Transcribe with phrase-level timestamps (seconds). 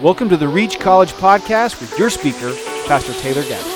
[0.00, 2.54] Welcome to the Reach College Podcast with your speaker,
[2.86, 3.66] Pastor Taylor Gabbard.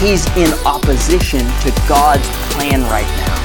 [0.00, 3.38] He's in opposition to God's plan right now.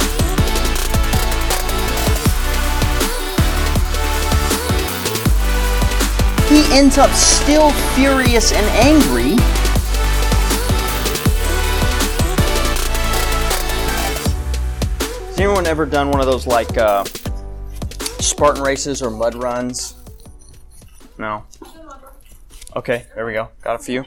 [6.49, 9.35] He ends up still furious and angry
[15.37, 17.03] Has anyone ever done one of those like uh,
[18.19, 19.93] Spartan races or mud runs?
[21.19, 21.43] No.
[22.75, 23.49] Okay, there we go.
[23.61, 24.03] Got a few.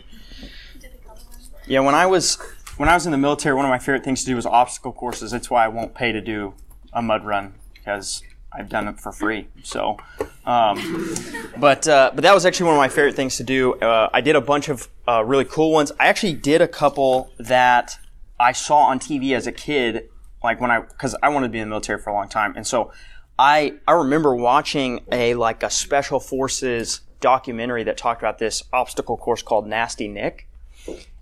[1.68, 2.36] Yeah, when I was
[2.78, 4.92] when I was in the military, one of my favorite things to do was obstacle
[4.92, 5.30] courses.
[5.30, 6.54] That's why I won't pay to do
[6.92, 9.46] a mud run because I've done it for free.
[9.62, 9.98] So,
[10.44, 11.14] um,
[11.58, 13.74] but uh, but that was actually one of my favorite things to do.
[13.74, 15.92] Uh, I did a bunch of uh, really cool ones.
[16.00, 18.00] I actually did a couple that
[18.40, 20.08] I saw on TV as a kid
[20.42, 22.54] like when I because I wanted to be in the military for a long time,
[22.56, 22.92] and so
[23.38, 29.16] I I remember watching a like a special forces documentary that talked about this obstacle
[29.16, 30.46] course called Nasty Nick.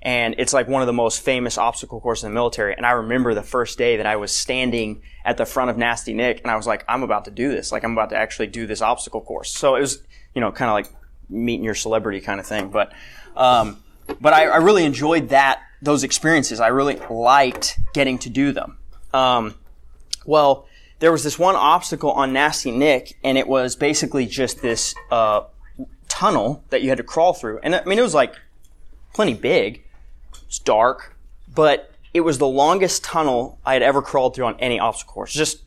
[0.01, 2.75] And it's like one of the most famous obstacle courses in the military.
[2.75, 6.15] And I remember the first day that I was standing at the front of Nasty
[6.15, 7.73] Nick and I was like, I'm about to do this.
[7.73, 9.51] Like, I'm about to actually do this obstacle course.
[9.51, 10.01] So it was,
[10.35, 10.87] you know, kind of like
[11.29, 12.69] meeting your celebrity kind of thing.
[12.69, 12.93] But,
[13.37, 13.83] um,
[14.21, 16.61] but I, I really enjoyed that, those experiences.
[16.61, 18.78] I really liked getting to do them.
[19.13, 19.55] Um,
[20.27, 20.67] well,
[20.99, 25.43] there was this one obstacle on Nasty Nick, and it was basically just this uh,
[26.09, 27.61] tunnel that you had to crawl through.
[27.63, 28.35] And I mean, it was like
[29.15, 29.85] plenty big.
[30.47, 31.17] It's dark,
[31.55, 35.33] but it was the longest tunnel I had ever crawled through on any obstacle course.
[35.33, 35.63] Just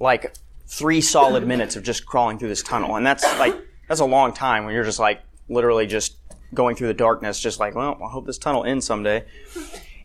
[0.00, 0.34] like
[0.66, 3.54] three solid minutes of just crawling through this tunnel, and that's like
[3.88, 6.16] that's a long time when you're just like literally just
[6.54, 9.24] going through the darkness, just like, well, I hope this tunnel ends someday.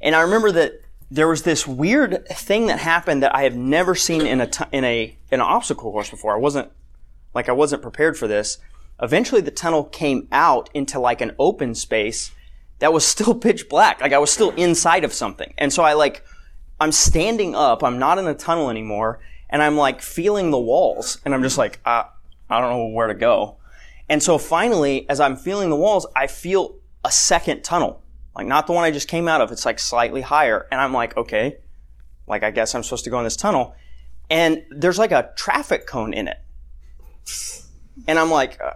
[0.01, 0.81] And I remember that
[1.11, 4.63] there was this weird thing that happened that I have never seen in a t-
[4.71, 6.33] in a in an obstacle course before.
[6.33, 6.71] I wasn't
[7.33, 8.59] like I wasn't prepared for this.
[9.01, 12.31] Eventually, the tunnel came out into like an open space
[12.79, 13.99] that was still pitch black.
[13.99, 16.23] Like I was still inside of something, and so I like
[16.79, 17.83] I'm standing up.
[17.83, 21.57] I'm not in a tunnel anymore, and I'm like feeling the walls, and I'm just
[21.57, 22.05] like I
[22.49, 23.57] I don't know where to go.
[24.07, 28.01] And so finally, as I'm feeling the walls, I feel a second tunnel
[28.35, 29.51] like not the one I just came out of.
[29.51, 30.67] It's like slightly higher.
[30.71, 31.57] And I'm like, okay,
[32.27, 33.75] like I guess I'm supposed to go in this tunnel.
[34.29, 36.37] And there's like a traffic cone in it.
[38.07, 38.73] And I'm like, uh,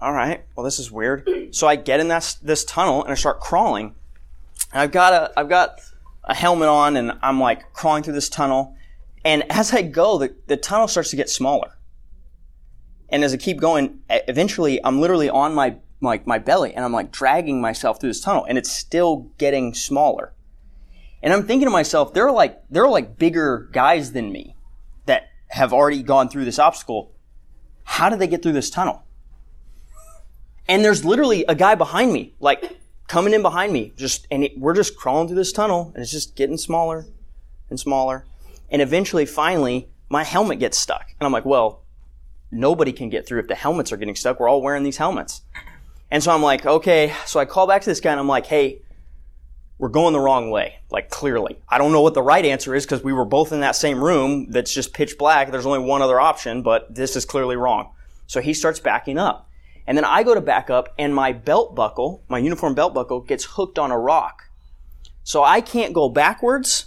[0.00, 1.28] all right, well, this is weird.
[1.54, 3.94] So I get in this, this tunnel and I start crawling.
[4.72, 5.80] And I've got a, I've got
[6.24, 8.76] a helmet on and I'm like crawling through this tunnel.
[9.24, 11.76] And as I go, the, the tunnel starts to get smaller.
[13.10, 16.92] And as I keep going, eventually I'm literally on my like my belly and I'm
[16.92, 20.32] like dragging myself through this tunnel and it's still getting smaller.
[21.22, 24.54] And I'm thinking to myself, there are like, there are like bigger guys than me
[25.06, 27.12] that have already gone through this obstacle.
[27.84, 29.02] How did they get through this tunnel?
[30.68, 32.78] And there's literally a guy behind me, like
[33.08, 36.12] coming in behind me, just, and it, we're just crawling through this tunnel and it's
[36.12, 37.06] just getting smaller
[37.70, 38.26] and smaller.
[38.70, 41.06] And eventually, finally, my helmet gets stuck.
[41.18, 41.82] And I'm like, well,
[42.50, 44.40] nobody can get through if the helmets are getting stuck.
[44.40, 45.42] We're all wearing these helmets.
[46.14, 47.12] And so I'm like, okay.
[47.26, 48.82] So I call back to this guy and I'm like, hey,
[49.78, 50.76] we're going the wrong way.
[50.88, 51.58] Like clearly.
[51.68, 54.02] I don't know what the right answer is because we were both in that same
[54.02, 55.50] room that's just pitch black.
[55.50, 57.90] There's only one other option, but this is clearly wrong.
[58.28, 59.50] So he starts backing up.
[59.88, 63.20] And then I go to back up and my belt buckle, my uniform belt buckle
[63.20, 64.44] gets hooked on a rock.
[65.24, 66.86] So I can't go backwards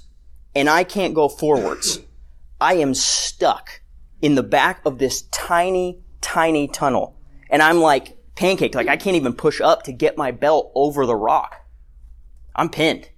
[0.55, 1.99] and I can't go forwards.
[2.61, 3.81] I am stuck
[4.21, 7.19] in the back of this tiny, tiny tunnel.
[7.49, 8.75] And I'm like pancake.
[8.75, 11.65] Like I can't even push up to get my belt over the rock.
[12.55, 13.09] I'm pinned.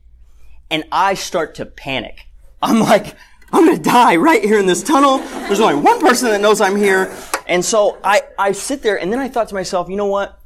[0.71, 2.27] And I start to panic.
[2.61, 3.15] I'm like,
[3.51, 5.19] I'm gonna die right here in this tunnel.
[5.19, 7.15] There's only one person that knows I'm here.
[7.47, 10.39] And so I, I sit there and then I thought to myself, you know what?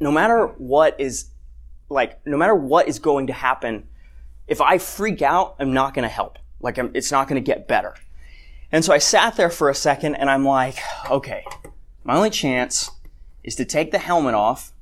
[0.00, 1.30] No matter what is,
[1.88, 3.86] like, no matter what is going to happen,
[4.48, 6.38] if I freak out, I'm not gonna help.
[6.60, 7.94] Like, I'm, it's not gonna get better.
[8.72, 10.78] And so I sat there for a second and I'm like,
[11.08, 11.44] okay,
[12.02, 12.90] my only chance
[13.46, 14.72] is to take the helmet off,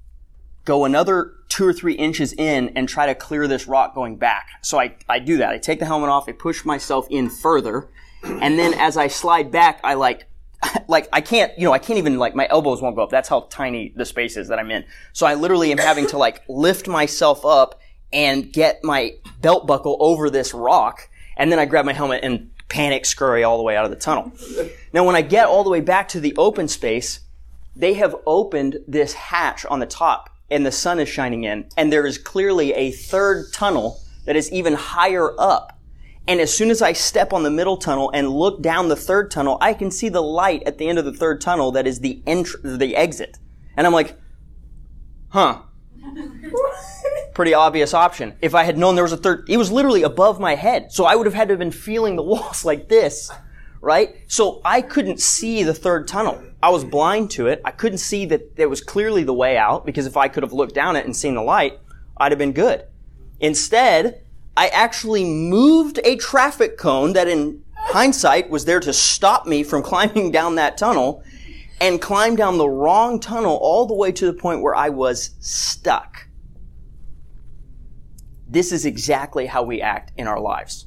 [0.64, 4.48] go another two or three inches in and try to clear this rock going back.
[4.62, 5.50] So I, I do that.
[5.50, 7.88] I take the helmet off, I push myself in further,
[8.24, 10.26] and then as I slide back, I like,
[10.88, 13.10] like I can't, you know, I can't even like my elbows won't go up.
[13.10, 14.84] That's how tiny the space is that I'm in.
[15.12, 17.80] So I literally am having to like lift myself up
[18.12, 22.50] and get my belt buckle over this rock, and then I grab my helmet and
[22.68, 24.32] panic scurry all the way out of the tunnel.
[24.92, 27.20] Now when I get all the way back to the open space,
[27.76, 31.92] they have opened this hatch on the top and the sun is shining in and
[31.92, 35.74] there is clearly a third tunnel that is even higher up
[36.26, 39.30] And as soon as I step on the middle tunnel and look down the third
[39.30, 42.00] tunnel, I can see the light at the end of the third tunnel that is
[42.00, 43.38] the entr- the exit.
[43.76, 44.16] And I'm like,
[45.28, 45.62] huh.
[47.34, 48.36] Pretty obvious option.
[48.40, 50.92] If I had known there was a third, it was literally above my head.
[50.92, 53.30] So I would have had to have been feeling the walls like this,
[53.84, 54.16] right?
[54.26, 56.42] So I couldn't see the third tunnel.
[56.62, 57.60] I was blind to it.
[57.64, 60.52] I couldn't see that it was clearly the way out because if I could have
[60.52, 61.78] looked down it and seen the light,
[62.16, 62.84] I'd have been good.
[63.40, 64.22] Instead,
[64.56, 69.82] I actually moved a traffic cone that in hindsight was there to stop me from
[69.90, 71.22] climbing down that tunnel
[71.80, 75.34] and climbed down the wrong tunnel all the way to the point where I was
[75.40, 76.28] stuck.
[78.48, 80.83] This is exactly how we act in our lives.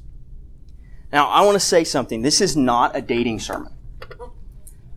[1.12, 2.22] Now, I want to say something.
[2.22, 3.72] This is not a dating sermon.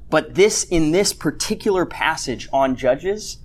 [0.09, 3.37] But this, in this particular passage on Judges,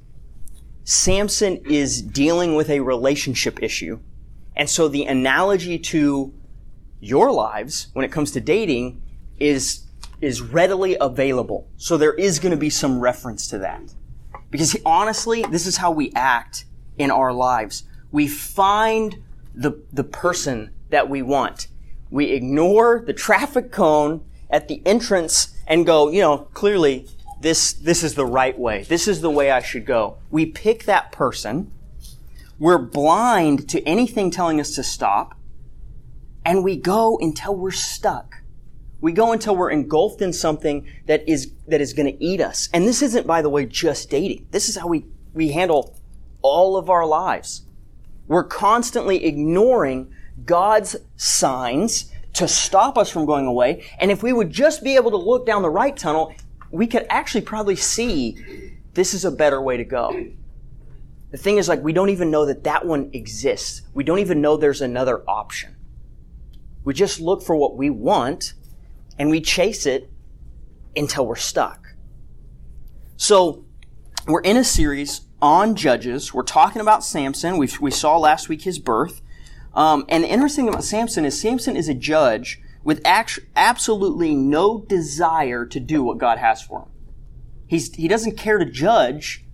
[0.82, 4.00] Samson is dealing with a relationship issue
[4.56, 6.32] and so the analogy to
[6.98, 9.02] your lives when it comes to dating
[9.38, 9.84] is,
[10.22, 11.68] is readily available.
[11.76, 13.82] So there is going to be some reference to that.
[14.50, 16.64] Because honestly, this is how we act
[16.96, 17.84] in our lives.
[18.10, 19.22] We find
[19.54, 21.68] the, the person that we want.
[22.10, 27.08] We ignore the traffic cone at the entrance and go, you know, clearly
[27.40, 28.84] this, this is the right way.
[28.84, 30.18] This is the way I should go.
[30.30, 31.72] We pick that person
[32.58, 35.34] we're blind to anything telling us to stop.
[36.44, 38.42] And we go until we're stuck.
[39.00, 42.68] We go until we're engulfed in something that is, that is going to eat us.
[42.72, 44.46] And this isn't, by the way, just dating.
[44.52, 45.98] This is how we, we handle
[46.40, 47.62] all of our lives.
[48.26, 50.12] We're constantly ignoring
[50.46, 53.84] God's signs to stop us from going away.
[53.98, 56.34] And if we would just be able to look down the right tunnel,
[56.70, 60.30] we could actually probably see this is a better way to go.
[61.30, 63.82] The thing is, like, we don't even know that that one exists.
[63.94, 65.76] We don't even know there's another option.
[66.84, 68.54] We just look for what we want
[69.18, 70.10] and we chase it
[70.94, 71.94] until we're stuck.
[73.16, 73.64] So,
[74.26, 76.32] we're in a series on Judges.
[76.32, 77.58] We're talking about Samson.
[77.58, 79.20] we we saw last week his birth.
[79.76, 84.34] Um, and the interesting thing about Samson is Samson is a judge with act- absolutely
[84.34, 86.88] no desire to do what God has for him.
[87.66, 89.44] He's, he doesn't care to judge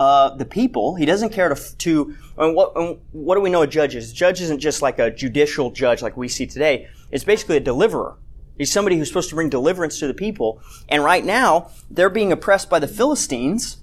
[0.00, 0.96] uh, the people.
[0.96, 4.10] He doesn't care to, to and what, and what do we know a judge is?
[4.10, 6.88] A judge isn't just like a judicial judge like we see today.
[7.12, 8.16] It's basically a deliverer.
[8.56, 10.60] He's somebody who's supposed to bring deliverance to the people.
[10.88, 13.76] And right now, they're being oppressed by the Philistines.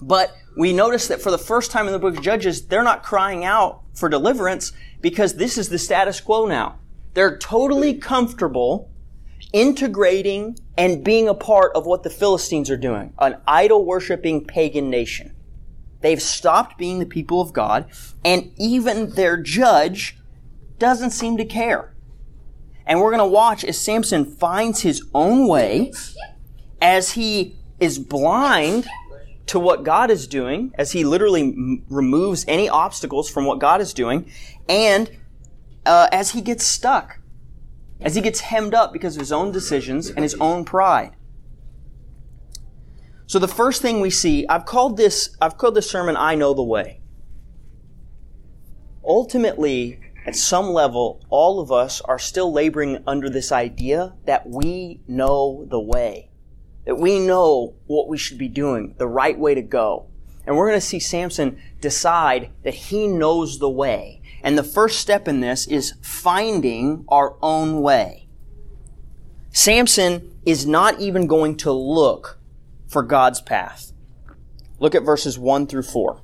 [0.00, 3.02] But we notice that for the first time in the book of Judges, they're not
[3.02, 6.78] crying out for deliverance because this is the status quo now.
[7.14, 8.90] They're totally comfortable
[9.52, 14.90] integrating and being a part of what the Philistines are doing, an idol worshiping pagan
[14.90, 15.34] nation.
[16.00, 17.86] They've stopped being the people of God,
[18.24, 20.18] and even their judge
[20.78, 21.94] doesn't seem to care.
[22.86, 25.92] And we're going to watch as Samson finds his own way,
[26.80, 28.86] as he is blind
[29.48, 33.80] to what God is doing, as he literally m- removes any obstacles from what God
[33.80, 34.30] is doing,
[34.68, 35.10] and
[35.84, 37.20] uh, as he gets stuck,
[38.00, 41.16] as he gets hemmed up because of his own decisions and his own pride.
[43.26, 46.54] So the first thing we see, I've called this, I've called this sermon, I know
[46.54, 47.00] the way.
[49.04, 55.00] Ultimately, at some level, all of us are still laboring under this idea that we
[55.08, 56.27] know the way.
[56.88, 60.06] That we know what we should be doing, the right way to go.
[60.46, 64.22] And we're going to see Samson decide that he knows the way.
[64.42, 68.26] And the first step in this is finding our own way.
[69.50, 72.38] Samson is not even going to look
[72.86, 73.92] for God's path.
[74.78, 76.22] Look at verses 1 through 4.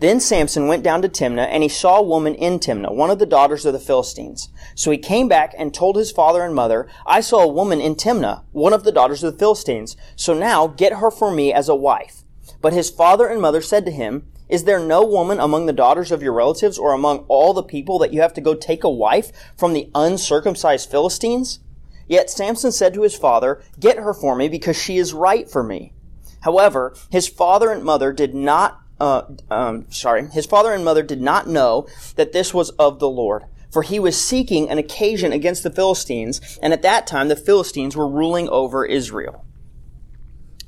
[0.00, 3.18] Then Samson went down to Timnah, and he saw a woman in Timnah, one of
[3.18, 4.48] the daughters of the Philistines.
[4.74, 7.94] So he came back and told his father and mother, I saw a woman in
[7.94, 9.98] Timnah, one of the daughters of the Philistines.
[10.16, 12.24] So now get her for me as a wife.
[12.62, 16.10] But his father and mother said to him, Is there no woman among the daughters
[16.10, 18.90] of your relatives or among all the people that you have to go take a
[18.90, 21.60] wife from the uncircumcised Philistines?
[22.08, 25.62] Yet Samson said to his father, Get her for me, because she is right for
[25.62, 25.92] me.
[26.40, 31.20] However, his father and mother did not, uh, um, sorry, his father and mother did
[31.20, 33.44] not know that this was of the Lord.
[33.72, 37.96] For he was seeking an occasion against the Philistines, and at that time the Philistines
[37.96, 39.44] were ruling over Israel.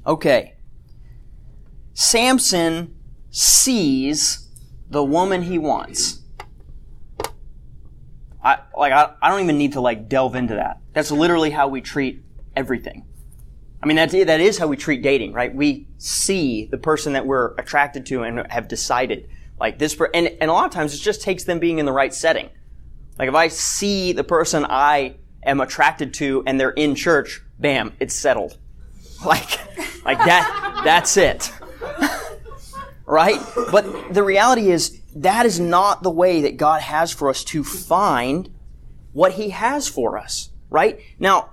[0.07, 0.55] Okay.
[1.95, 2.95] Samson
[3.31, 4.49] sees
[4.89, 6.21] the woman he wants.
[8.43, 10.79] I like I, I don't even need to like delve into that.
[10.93, 12.23] That's literally how we treat
[12.57, 13.05] everything.
[13.83, 15.53] I mean, that's, that is how we treat dating, right?
[15.53, 20.29] We see the person that we're attracted to and have decided, like this, per- and,
[20.41, 22.49] and a lot of times it just takes them being in the right setting.
[23.19, 27.93] Like if I see the person I am attracted to and they're in church, bam,
[28.01, 28.59] it's settled.
[29.25, 31.53] Like, like that, that's it.
[33.07, 33.41] right?
[33.71, 37.63] But the reality is that is not the way that God has for us to
[37.63, 38.53] find
[39.13, 40.99] what he has for us, right?
[41.21, 41.51] Now,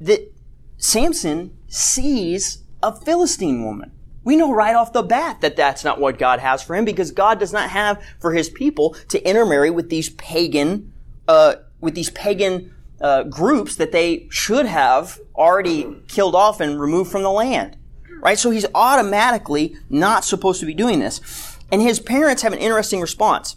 [0.00, 0.32] that
[0.78, 3.92] Samson sees a Philistine woman.
[4.22, 7.10] We know right off the bat that that's not what God has for him because
[7.10, 10.92] God does not have for his people to intermarry with these pagan,
[11.26, 17.10] uh, with these pagan uh, groups that they should have already killed off and removed
[17.10, 17.78] from the land.
[18.20, 18.38] Right?
[18.38, 21.56] So he's automatically not supposed to be doing this.
[21.72, 23.56] And his parents have an interesting response.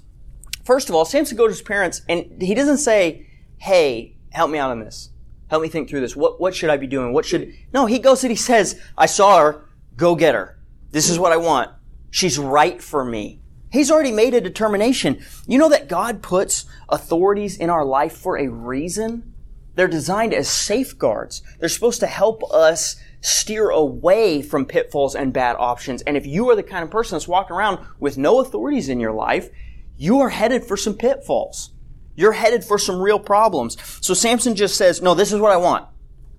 [0.64, 3.28] First of all, Samson goes to his parents and he doesn't say,
[3.58, 5.10] Hey, help me out on this.
[5.54, 6.16] Help me think through this.
[6.16, 7.14] What, what should I be doing?
[7.14, 9.66] What should, no, he goes and he says, I saw her.
[9.96, 10.58] Go get her.
[10.90, 11.70] This is what I want.
[12.10, 13.40] She's right for me.
[13.72, 15.24] He's already made a determination.
[15.46, 19.32] You know that God puts authorities in our life for a reason?
[19.76, 21.44] They're designed as safeguards.
[21.60, 26.02] They're supposed to help us steer away from pitfalls and bad options.
[26.02, 29.00] And if you are the kind of person that's walking around with no authorities in
[29.00, 29.52] your life,
[29.98, 31.70] you are headed for some pitfalls.
[32.16, 33.78] You're headed for some real problems.
[34.02, 35.88] So Samson just says, no, this is what I want.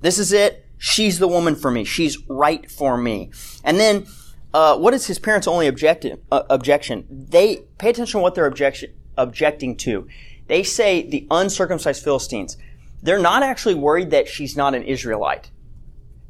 [0.00, 0.66] This is it.
[0.78, 1.84] She's the woman for me.
[1.84, 3.30] She's right for me.
[3.64, 4.06] And then,
[4.52, 7.06] uh, what is his parents' only objective, uh, objection?
[7.10, 10.06] They pay attention to what they're objection, objecting to.
[10.46, 12.56] They say the uncircumcised Philistines.
[13.02, 15.50] They're not actually worried that she's not an Israelite.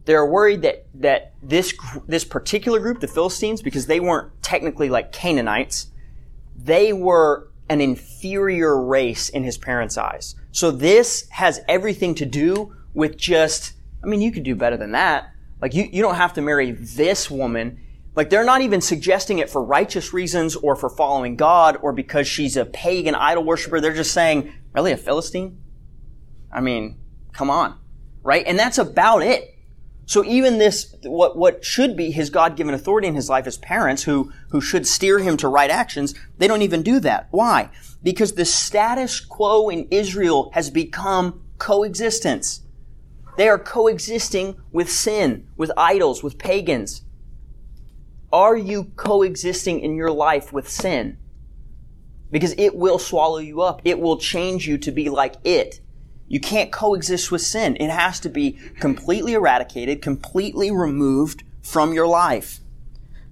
[0.04, 1.74] They're worried that, that this,
[2.06, 5.88] this particular group, the Philistines, because they weren't technically like Canaanites,
[6.56, 10.34] they were an inferior race in his parents' eyes.
[10.52, 14.92] So this has everything to do with just, I mean, you could do better than
[14.92, 15.32] that.
[15.60, 17.80] Like you, you don't have to marry this woman.
[18.14, 22.28] Like they're not even suggesting it for righteous reasons or for following God or because
[22.28, 23.80] she's a pagan idol worshiper.
[23.80, 25.62] They're just saying, really a Philistine?
[26.52, 26.98] I mean,
[27.32, 27.78] come on.
[28.22, 28.46] Right?
[28.46, 29.53] And that's about it.
[30.06, 34.02] So even this, what, what should be his God-given authority in his life as parents
[34.02, 37.28] who, who should steer him to right actions, they don't even do that.
[37.30, 37.70] Why?
[38.02, 42.60] Because the status quo in Israel has become coexistence.
[43.36, 47.02] They are coexisting with sin, with idols, with pagans.
[48.32, 51.16] Are you coexisting in your life with sin?
[52.30, 53.80] Because it will swallow you up.
[53.84, 55.80] It will change you to be like it.
[56.28, 57.76] You can't coexist with sin.
[57.78, 62.60] It has to be completely eradicated, completely removed from your life.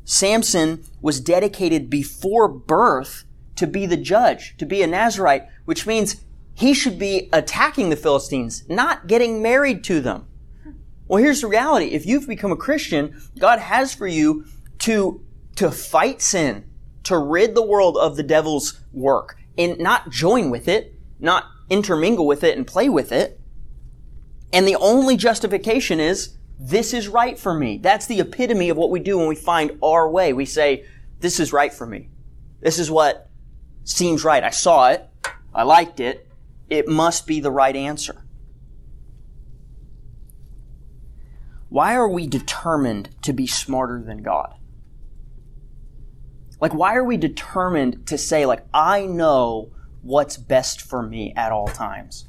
[0.04, 3.24] Samson was dedicated before birth
[3.56, 7.96] to be the judge, to be a Nazarite, which means he should be attacking the
[7.96, 10.26] Philistines, not getting married to them.
[11.06, 11.86] Well, here's the reality.
[11.86, 14.46] If you've become a Christian, God has for you
[14.80, 15.24] to,
[15.56, 16.64] to fight sin,
[17.04, 22.26] to rid the world of the devil's work, and not join with it, not intermingle
[22.26, 23.40] with it and play with it.
[24.52, 27.78] And the only justification is, this is right for me.
[27.78, 30.32] That's the epitome of what we do when we find our way.
[30.32, 30.84] We say,
[31.20, 32.10] this is right for me.
[32.60, 33.28] This is what
[33.84, 34.44] seems right.
[34.44, 35.08] I saw it.
[35.54, 36.28] I liked it.
[36.68, 38.24] It must be the right answer.
[41.68, 44.54] Why are we determined to be smarter than God?
[46.60, 51.52] Like, why are we determined to say, like, I know what's best for me at
[51.52, 52.26] all times.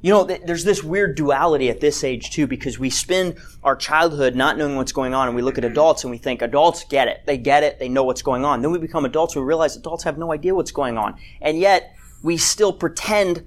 [0.00, 4.34] You know, there's this weird duality at this age too, because we spend our childhood
[4.34, 7.08] not knowing what's going on, and we look at adults and we think adults get
[7.08, 7.22] it.
[7.24, 7.78] They get it.
[7.78, 8.60] They know what's going on.
[8.60, 11.18] Then we become adults we realize adults have no idea what's going on.
[11.40, 13.46] And yet, we still pretend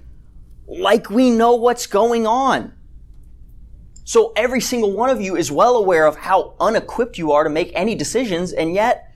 [0.66, 2.72] like we know what's going on.
[4.04, 7.50] So every single one of you is well aware of how unequipped you are to
[7.50, 9.07] make any decisions, and yet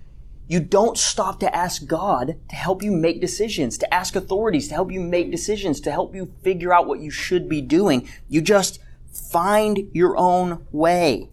[0.49, 4.75] you don't stop to ask God to help you make decisions, to ask authorities to
[4.75, 8.09] help you make decisions, to help you figure out what you should be doing.
[8.29, 8.79] You just
[9.13, 11.31] find your own way.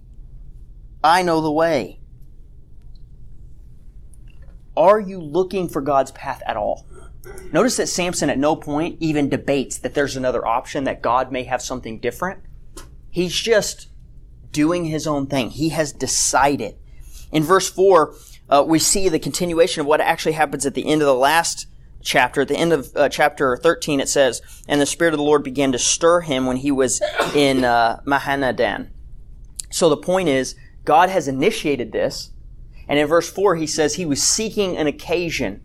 [1.04, 2.00] I know the way.
[4.78, 6.86] Are you looking for God's path at all?
[7.52, 11.44] Notice that Samson at no point even debates that there's another option, that God may
[11.44, 12.42] have something different.
[13.10, 13.90] He's just
[14.52, 15.50] doing his own thing.
[15.50, 16.76] He has decided.
[17.32, 18.14] In verse 4,
[18.50, 21.68] uh, we see the continuation of what actually happens at the end of the last
[22.02, 22.42] chapter.
[22.42, 25.44] At the end of uh, chapter 13, it says, And the Spirit of the Lord
[25.44, 27.02] began to stir him when he was
[27.36, 28.92] in uh, Mahaneh-dan.
[29.70, 32.32] So the point is, God has initiated this.
[32.88, 35.62] And in verse 4, he says he was seeking an occasion.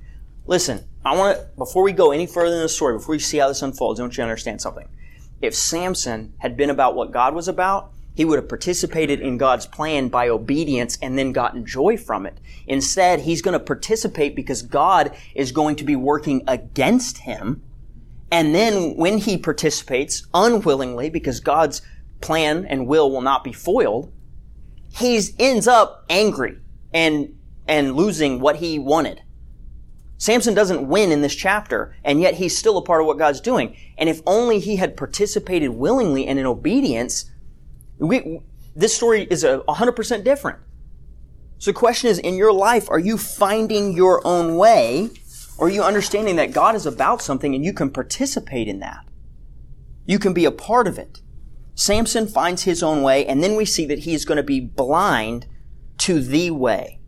[0.46, 3.38] Listen, I want to, before we go any further in the story, before you see
[3.38, 4.86] how this unfolds, don't you understand something?
[5.40, 9.66] If Samson had been about what God was about, he would have participated in God's
[9.66, 12.38] plan by obedience and then gotten joy from it.
[12.66, 17.62] Instead, he's going to participate because God is going to be working against him
[18.34, 21.82] And then when he participates unwillingly because God's
[22.20, 24.12] plan and will will not be foiled,
[24.90, 26.58] he ends up angry
[26.92, 29.22] and, and losing what he wanted.
[30.18, 33.40] Samson doesn't win in this chapter, and yet he's still a part of what God's
[33.40, 33.76] doing.
[33.98, 37.30] And if only he had participated willingly and in obedience,
[37.98, 38.40] we,
[38.74, 40.58] this story is a 100% different.
[41.58, 45.10] So the question is, in your life, are you finding your own way,
[45.56, 49.06] or are you understanding that God is about something and you can participate in that?
[50.06, 51.22] You can be a part of it.
[51.74, 54.60] Samson finds his own way, and then we see that he is going to be
[54.60, 55.46] blind
[55.98, 57.00] to the way.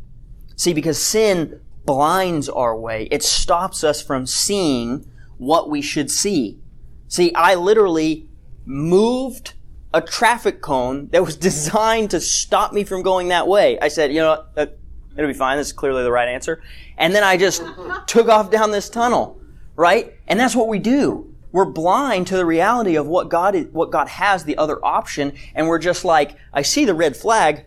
[0.56, 3.08] See, because sin blinds our way.
[3.10, 5.06] It stops us from seeing
[5.38, 6.60] what we should see.
[7.08, 8.28] See, I literally
[8.64, 9.54] moved
[9.96, 13.78] a traffic cone that was designed to stop me from going that way.
[13.80, 15.56] I said, you know, it'll be fine.
[15.56, 16.62] This is clearly the right answer.
[16.98, 17.62] And then I just
[18.06, 19.40] took off down this tunnel,
[19.74, 20.14] right?
[20.28, 21.34] And that's what we do.
[21.50, 25.32] We're blind to the reality of what God is, what God has, the other option,
[25.54, 27.64] and we're just like, I see the red flag,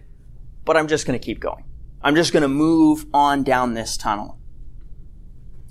[0.64, 1.64] but I'm just going to keep going.
[2.04, 4.38] I'm just going to move on down this tunnel.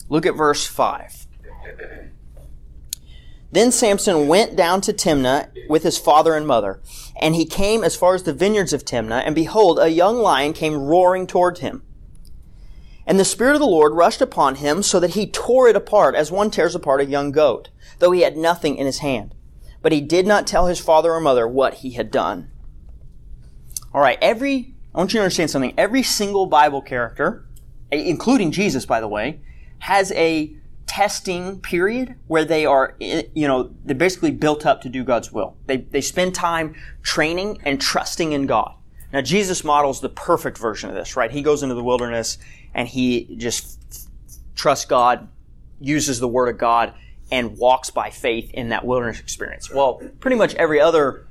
[0.09, 1.27] Look at verse 5.
[3.51, 6.81] Then Samson went down to Timnah with his father and mother,
[7.21, 10.53] and he came as far as the vineyards of Timnah, and behold, a young lion
[10.53, 11.83] came roaring toward him.
[13.07, 16.15] And the Spirit of the Lord rushed upon him so that he tore it apart
[16.15, 19.35] as one tears apart a young goat, though he had nothing in his hand.
[19.81, 22.51] But he did not tell his father or mother what he had done.
[23.95, 25.75] All right, every I want you to understand something.
[25.79, 27.47] Every single Bible character,
[27.93, 29.41] eh, including Jesus, by the way,
[29.81, 30.57] has a
[30.99, 35.57] testing period where they are, you know, they're basically built up to do God's will.
[35.67, 36.75] They, they spend time
[37.05, 38.75] training and trusting in God.
[39.13, 41.31] Now, Jesus models the perfect version of this, right?
[41.31, 42.39] He goes into the wilderness
[42.75, 44.09] and he just
[44.57, 45.29] trusts God,
[45.81, 46.95] uses the Word of God,
[47.31, 49.73] and walks by faith in that wilderness experience.
[49.73, 51.29] Well, pretty much every other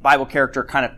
[0.00, 0.92] Bible character kind of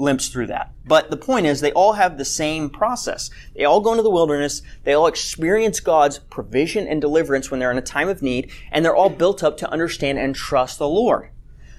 [0.00, 0.72] limps through that.
[0.86, 3.30] But the point is, they all have the same process.
[3.54, 7.70] They all go into the wilderness, they all experience God's provision and deliverance when they're
[7.70, 10.88] in a time of need, and they're all built up to understand and trust the
[10.88, 11.30] Lord.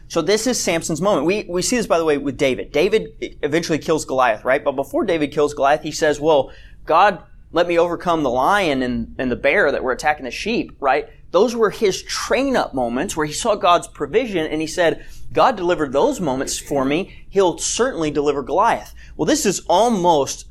[0.08, 1.26] So this is Samson's moment.
[1.26, 2.72] We, we see this, by the way, with David.
[2.72, 4.64] David eventually kills Goliath, right?
[4.64, 6.52] But before David kills Goliath, he says, well,
[6.86, 10.76] God let me overcome the lion and, and the bear that were attacking the sheep,
[10.80, 11.10] right?
[11.32, 15.56] Those were his train up moments where he saw God's provision and he said, God
[15.56, 17.26] delivered those moments for me.
[17.30, 18.94] He'll certainly deliver Goliath.
[19.16, 20.48] Well, this is almost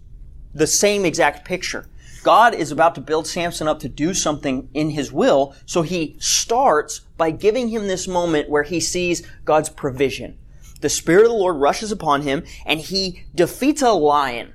[0.55, 1.87] the same exact picture.
[2.23, 6.17] God is about to build Samson up to do something in his will, so he
[6.19, 10.39] starts by giving him this moment where he sees God's provision.
[10.81, 14.55] The Spirit of the Lord rushes upon him and he defeats a lion.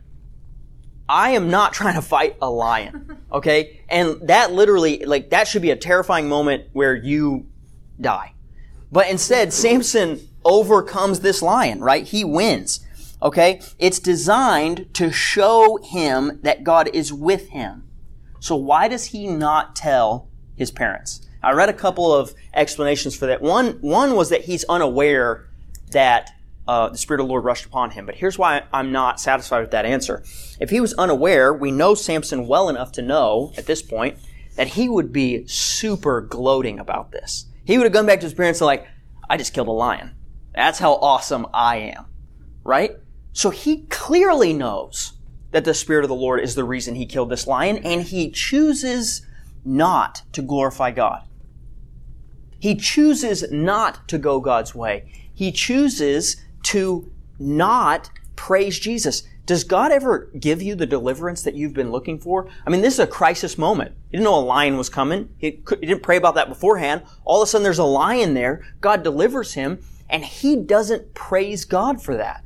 [1.07, 3.17] I am not trying to fight a lion.
[3.35, 3.81] Okay?
[3.89, 7.47] And that literally, like, that should be a terrifying moment where you
[7.99, 8.33] die.
[8.89, 12.07] But instead, Samson overcomes this lion, right?
[12.07, 12.85] He wins.
[13.21, 13.59] Okay?
[13.77, 17.83] It's designed to show him that God is with him.
[18.39, 21.27] So why does he not tell his parents?
[21.43, 23.41] I read a couple of explanations for that.
[23.41, 25.45] One, one was that he's unaware
[25.91, 26.31] that
[26.67, 28.05] uh, the Spirit of the Lord rushed upon him.
[28.05, 30.23] But here's why I'm not satisfied with that answer.
[30.59, 34.17] If he was unaware, we know Samson well enough to know at this point
[34.55, 37.45] that he would be super gloating about this.
[37.65, 38.87] He would have gone back to his parents and like,
[39.29, 40.15] I just killed a lion.
[40.53, 42.05] That's how awesome I am.
[42.63, 42.91] Right?
[43.33, 45.13] So he clearly knows
[45.51, 48.29] that the Spirit of the Lord is the reason he killed this lion, and he
[48.29, 49.25] chooses
[49.63, 51.23] not to glorify God.
[52.59, 55.11] He chooses not to go God's way.
[55.33, 59.23] He chooses to not praise Jesus.
[59.45, 62.47] Does God ever give you the deliverance that you've been looking for?
[62.65, 63.95] I mean, this is a crisis moment.
[64.09, 65.29] He didn't know a lion was coming.
[65.37, 67.03] He, didn't pray about that beforehand.
[67.23, 68.65] All of a sudden there's a lion there.
[68.81, 72.45] God delivers him and he doesn't praise God for that.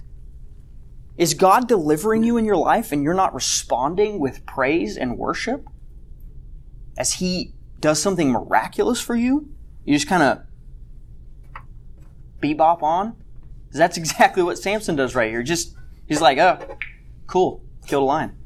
[1.17, 5.67] Is God delivering you in your life and you're not responding with praise and worship?
[6.97, 9.49] As he does something miraculous for you?
[9.85, 10.41] You just kind of
[12.41, 13.15] bebop on?
[13.71, 15.43] That's exactly what Samson does right here.
[15.43, 15.75] Just,
[16.07, 16.77] he's like, oh,
[17.27, 18.37] cool, killed a lion.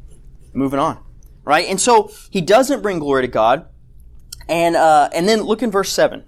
[0.53, 1.03] Moving on.
[1.43, 1.67] Right?
[1.67, 3.67] And so he doesn't bring glory to God.
[4.47, 6.25] And, uh, and then look in verse 7.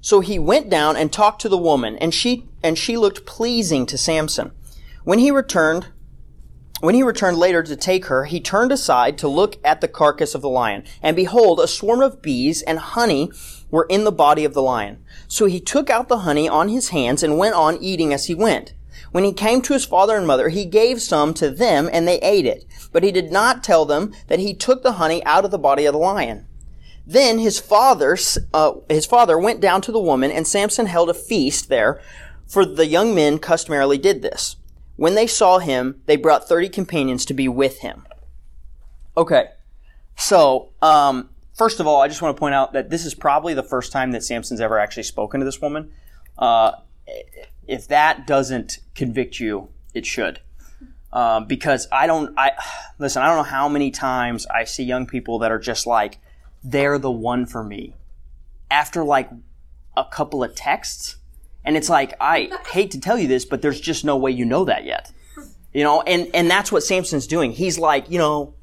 [0.00, 3.86] So he went down and talked to the woman, and she, and she looked pleasing
[3.86, 4.52] to Samson.
[5.02, 5.88] When he returned,
[6.80, 10.36] when he returned later to take her, he turned aside to look at the carcass
[10.36, 10.84] of the lion.
[11.02, 13.32] And behold, a swarm of bees and honey
[13.76, 15.04] were in the body of the lion.
[15.28, 18.34] So he took out the honey on his hands and went on eating as he
[18.34, 18.72] went.
[19.12, 22.18] When he came to his father and mother, he gave some to them and they
[22.20, 22.64] ate it.
[22.96, 25.84] but he did not tell them that he took the honey out of the body
[25.84, 26.46] of the lion.
[27.06, 28.16] Then his father,
[28.54, 32.00] uh, his father went down to the woman, and Samson held a feast there,
[32.46, 34.56] for the young men customarily did this.
[34.96, 38.06] When they saw him, they brought thirty companions to be with him.
[39.14, 39.48] Okay,
[40.16, 43.54] so um, first of all, I just want to point out that this is probably
[43.54, 45.90] the first time that Samson's ever actually spoken to this woman.
[46.38, 46.72] Uh,
[47.66, 50.40] if that doesn't convict you, it should.
[51.12, 52.52] Um, because I don't, I
[52.98, 53.22] listen.
[53.22, 56.18] I don't know how many times I see young people that are just like,
[56.62, 57.94] they're the one for me.
[58.70, 59.30] After like
[59.96, 61.16] a couple of texts,
[61.64, 64.44] and it's like, I hate to tell you this, but there's just no way you
[64.44, 65.10] know that yet.
[65.72, 67.52] You know, and and that's what Samson's doing.
[67.52, 68.54] He's like, you know,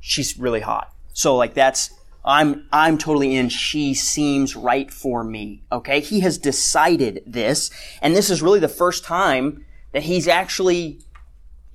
[0.00, 0.92] she's really hot.
[1.14, 1.90] So like that's
[2.24, 3.48] I'm I'm totally in.
[3.48, 5.62] She seems right for me.
[5.70, 6.00] Okay?
[6.00, 11.00] He has decided this, and this is really the first time that he's actually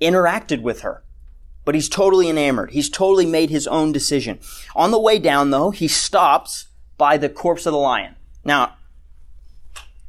[0.00, 1.04] interacted with her.
[1.64, 2.72] But he's totally enamored.
[2.72, 4.40] He's totally made his own decision.
[4.74, 8.16] On the way down, though, he stops by the corpse of the lion.
[8.44, 8.76] Now,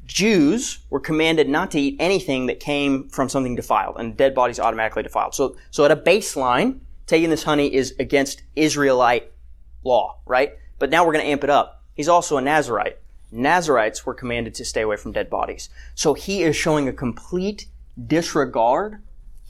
[0.05, 4.59] Jews were commanded not to eat anything that came from something defiled, and dead bodies
[4.59, 5.35] automatically defiled.
[5.35, 9.31] So, so at a baseline, taking this honey is against Israelite
[9.83, 10.53] law, right?
[10.79, 11.83] But now we're going to amp it up.
[11.93, 12.97] He's also a Nazarite.
[13.31, 15.69] Nazarites were commanded to stay away from dead bodies.
[15.95, 17.67] So he is showing a complete
[18.07, 19.01] disregard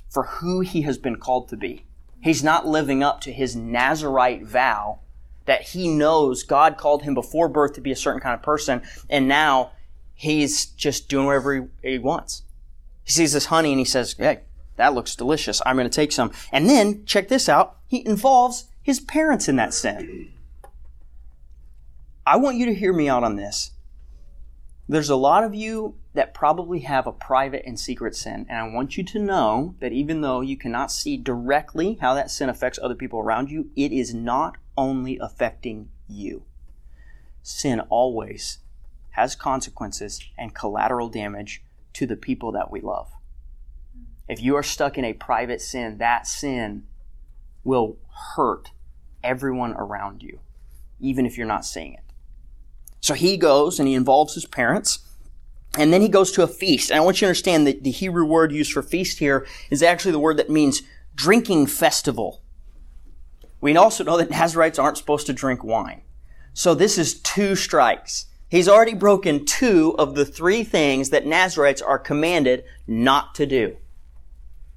[0.10, 1.86] for who he has been called to be.
[2.22, 5.00] He's not living up to his Nazarite vow
[5.46, 8.84] that he knows God called him before birth to be a certain kind of person,
[9.10, 9.72] and now
[10.14, 12.44] he's just doing whatever he, wants.
[13.04, 14.42] He sees this honey and he says, Hey,
[14.76, 15.62] that looks delicious.
[15.66, 16.32] I'm going to take some.
[16.52, 20.32] And then, check this out, he involves his parents in that sin.
[22.26, 23.72] I want you to hear me out on this.
[24.88, 28.46] There's a lot of you that probably have a private and secret sin.
[28.50, 32.30] And I want you to know that even though you cannot see directly how that
[32.30, 36.44] sin affects other people around you, it is not only affecting you.
[37.42, 38.60] Sin always
[39.12, 41.64] has consequences and collateral damage
[41.94, 43.12] to the people that we love.
[44.28, 46.88] If you are stuck in a private sin, that sin
[47.64, 47.98] will
[48.36, 48.72] hurt
[49.24, 50.40] everyone around you,
[51.00, 52.04] even if you're not seeing it.
[53.00, 55.00] So he goes and he involves his parents.
[55.78, 56.92] And then he goes to a feast.
[56.92, 59.82] And I want you to understand that the Hebrew word used for feast here is
[59.82, 60.82] actually the word that means
[61.16, 62.42] drinking festival.
[63.62, 66.02] We also know that Nazarites aren't supposed to drink wine.
[66.54, 68.26] So this is two strikes.
[68.50, 73.78] He's already broken two of the three things that Nazarites are commanded not to do.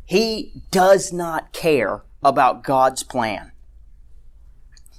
[0.05, 3.53] He does not care about God's plan.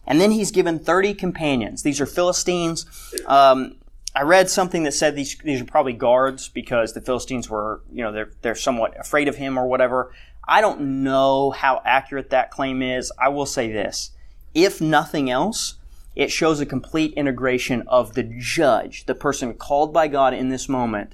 [0.07, 1.83] And then he's given 30 companions.
[1.83, 2.85] These are Philistines.
[3.25, 3.77] Um,
[4.15, 8.03] I read something that said these, these are probably guards because the Philistines were, you
[8.03, 10.13] know, they're, they're somewhat afraid of him or whatever.
[10.47, 13.11] I don't know how accurate that claim is.
[13.19, 14.11] I will say this.
[14.53, 15.75] If nothing else,
[16.15, 20.69] it shows a complete integration of the judge, the person called by God in this
[20.69, 21.13] moment,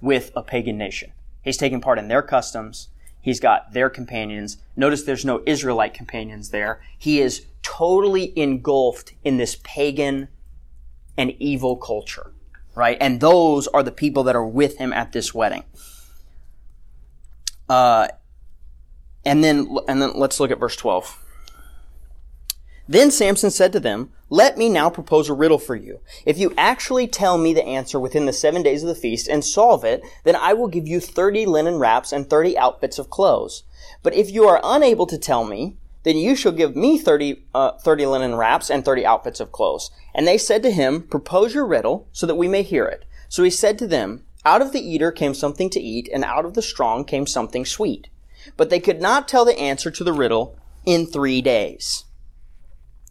[0.00, 1.12] with a pagan nation.
[1.42, 2.88] He's taking part in their customs.
[3.20, 4.58] He's got their companions.
[4.76, 6.80] Notice there's no Israelite companions there.
[6.96, 10.28] He is totally engulfed in this pagan
[11.16, 12.32] and evil culture,
[12.74, 12.96] right?
[13.00, 15.64] And those are the people that are with him at this wedding.
[17.68, 18.08] Uh,
[19.24, 21.18] and then, and then let's look at verse 12.
[22.90, 26.00] Then Samson said to them, Let me now propose a riddle for you.
[26.26, 29.44] If you actually tell me the answer within the seven days of the feast and
[29.44, 33.62] solve it, then I will give you thirty linen wraps and thirty outfits of clothes.
[34.02, 37.78] But if you are unable to tell me, then you shall give me 30, uh,
[37.78, 39.92] 30 linen wraps and 30 outfits of clothes.
[40.12, 43.04] And they said to him, propose your riddle so that we may hear it.
[43.28, 46.44] So he said to them, out of the eater came something to eat, and out
[46.44, 48.08] of the strong came something sweet.
[48.56, 52.06] But they could not tell the answer to the riddle in three days.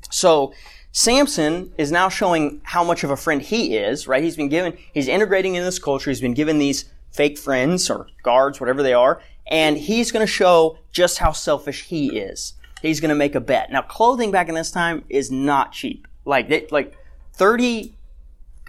[0.09, 0.53] So,
[0.91, 4.23] Samson is now showing how much of a friend he is, right?
[4.23, 8.07] He's been given, he's integrating in this culture, he's been given these fake friends or
[8.23, 12.99] guards, whatever they are, and he's going to show just how selfish he is he's
[12.99, 13.71] going to make a bet.
[13.71, 16.07] Now, clothing back in this time is not cheap.
[16.25, 16.97] Like, they, like
[17.33, 17.93] 30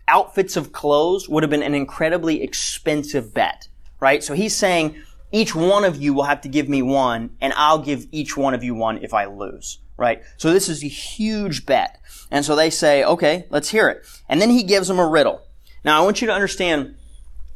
[0.09, 3.69] outfits of clothes would have been an incredibly expensive bet,
[4.01, 4.23] right?
[4.23, 4.97] So he's saying,
[5.33, 8.55] each one of you will have to give me one, and I'll give each one
[8.55, 10.23] of you one if I lose, right?
[10.39, 12.01] So this is a huge bet.
[12.31, 14.05] And so they say, okay, let's hear it.
[14.29, 15.43] And then he gives them a riddle.
[15.85, 16.95] Now, I want you to understand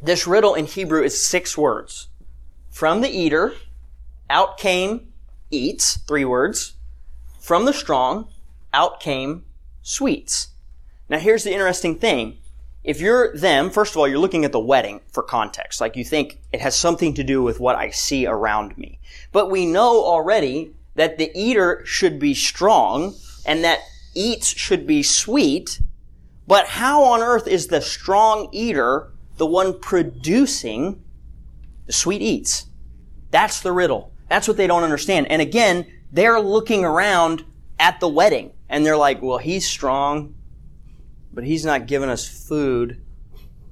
[0.03, 2.09] this riddle in Hebrew is six words.
[2.71, 3.55] From the eater,
[4.29, 5.13] out came
[5.51, 6.75] eats, three words.
[7.41, 8.29] From the strong,
[8.75, 9.45] out came
[9.83, 10.49] sweets.
[11.09, 12.39] Now here's the interesting thing.
[12.83, 15.81] If you're them, first of all, you're looking at the wedding for context.
[15.81, 18.99] Like you think it has something to do with what I see around me.
[19.33, 23.81] But we know already that the eater should be strong and that
[24.15, 25.81] eats should be sweet,
[26.47, 31.03] but how on earth is the strong eater the one producing
[31.87, 32.67] the sweet eats?
[33.31, 34.13] That's the riddle.
[34.29, 35.31] That's what they don't understand.
[35.31, 37.45] And again, they're looking around
[37.79, 40.35] at the wedding and they're like, well, he's strong,
[41.33, 43.01] but he's not giving us food.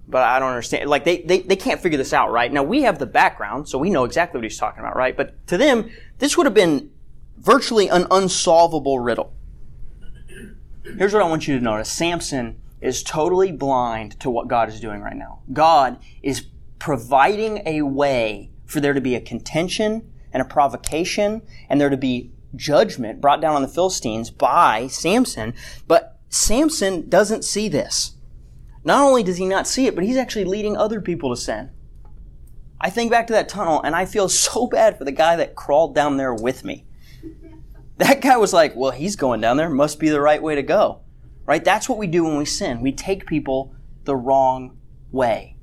[0.09, 0.91] But I don't understand.
[0.91, 2.53] Like they, they, they can't figure this out, right?
[2.53, 5.17] Now we have the background, so we know exactly what he's talking about, right?
[5.17, 6.91] But to them, this would have been
[7.43, 9.35] virtually an unsolvable riddle.
[10.97, 11.91] Here's what I want you to notice.
[11.91, 15.43] Samson is totally blind to what God is doing right now.
[15.53, 16.47] God is
[16.79, 21.97] providing a way for there to be a contention and a provocation and there to
[21.97, 25.55] be judgment brought down on the Philistines by Samson,
[25.87, 28.17] but Samson doesn't see this.
[28.85, 31.71] Not only does he not see it, but he's actually leading other people to sin.
[32.81, 35.55] I think back to that tunnel and I feel so bad for the guy that
[35.55, 36.87] crawled down there with me.
[38.03, 40.63] That guy was like, well, he's going down there, must be the right way to
[40.63, 41.03] go.
[41.47, 41.65] Right?
[41.65, 42.81] That's what we do when we sin.
[42.81, 44.77] We take people the wrong
[45.13, 45.57] way.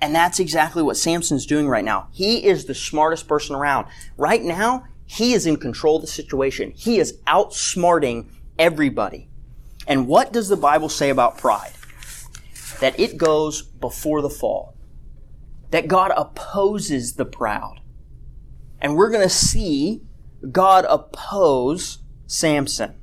[0.00, 2.08] And that's exactly what Samson's doing right now.
[2.10, 3.88] He is the smartest person around.
[4.16, 6.72] Right now, he is in control of the situation.
[6.74, 9.28] He is outsmarting everybody.
[9.86, 11.72] And what does the Bible say about pride?
[12.80, 14.74] That it goes before the fall.
[15.72, 17.80] That God opposes the proud.
[18.80, 20.00] And we're going to see
[20.50, 22.94] God oppose Samson.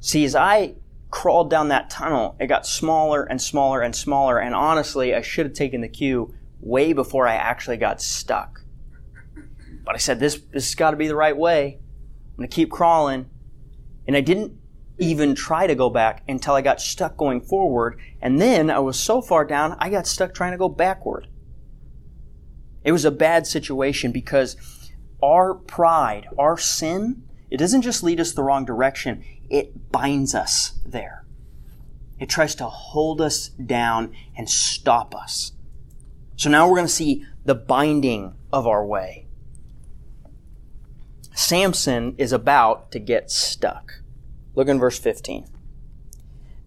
[0.00, 0.74] See, as I
[1.10, 5.46] crawled down that tunnel, it got smaller and smaller and smaller, and honestly, I should
[5.46, 8.60] have taken the cue way before I actually got stuck.
[9.84, 11.78] But I said, this, this has got to be the right way.
[12.30, 13.28] I'm going to keep crawling.
[14.06, 14.58] And I didn't
[14.98, 17.98] even try to go back until I got stuck going forward.
[18.20, 21.28] And then I was so far down, I got stuck trying to go backward.
[22.82, 24.56] It was a bad situation because
[25.24, 30.78] our pride, our sin, it doesn't just lead us the wrong direction, it binds us
[30.84, 31.24] there.
[32.18, 35.52] It tries to hold us down and stop us.
[36.36, 39.26] So now we're going to see the binding of our way.
[41.34, 44.00] Samson is about to get stuck.
[44.54, 45.46] Look in verse 15.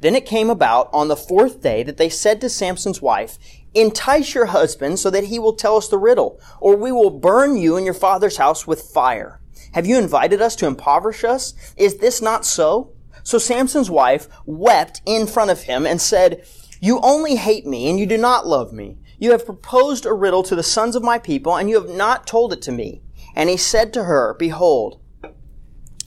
[0.02, 3.38] Then it came about on the fourth day that they said to Samson's wife,
[3.78, 7.58] Entice your husband so that he will tell us the riddle, or we will burn
[7.58, 9.40] you and your father's house with fire.
[9.74, 11.54] Have you invited us to impoverish us?
[11.78, 12.94] Is this not so?
[13.22, 16.44] So Samson's wife wept in front of him and said,
[16.82, 18.98] You only hate me and you do not love me.
[19.20, 22.26] You have proposed a riddle to the sons of my people and you have not
[22.26, 23.04] told it to me.
[23.36, 25.00] And he said to her, Behold,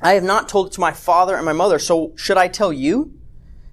[0.02, 2.72] I have not told it to my father and my mother, so should I tell
[2.72, 3.12] you?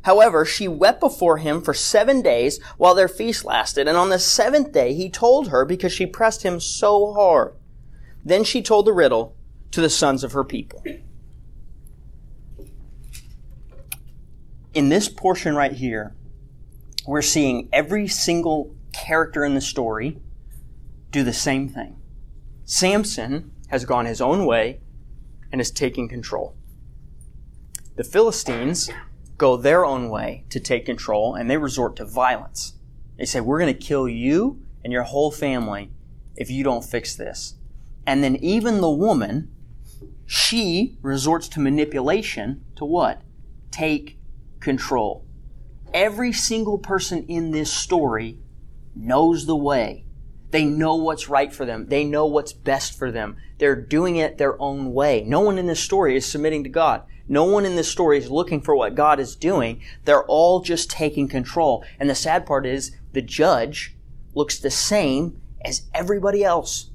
[0.08, 4.20] However, she wept before him for seven days while their feast lasted, and on the
[4.20, 7.56] seventh day he told her because she pressed him so hard.
[8.24, 9.36] Then she told the riddle
[9.72, 10.82] to the sons of her people.
[14.74, 16.16] In this portion right here,
[17.06, 20.22] we're seeing every single character in the story
[21.12, 22.02] do the same thing.
[22.64, 24.80] Samson has gone his own way
[25.52, 26.56] and is taking control.
[27.98, 28.90] The Philistines
[29.38, 32.74] go their own way to take control and they resort to violence.
[33.18, 35.92] They say, We're going to kill you and your whole family
[36.36, 37.56] if you don't fix this.
[38.06, 39.52] And then even the woman,
[40.26, 43.22] she resorts to manipulation to what?
[43.72, 44.18] Take
[44.60, 45.26] control.
[45.94, 48.40] Every single person in this story
[48.96, 50.06] knows the way.
[50.52, 51.88] They know what's right for them.
[51.88, 53.38] They know what's best for them.
[53.58, 55.24] They're doing it their own way.
[55.26, 57.04] No one in this story is submitting to God.
[57.28, 59.82] No one in this story is looking for what God is doing.
[60.06, 61.84] They're all just taking control.
[62.00, 63.96] And the sad part is the judge
[64.34, 66.92] looks the same as everybody else.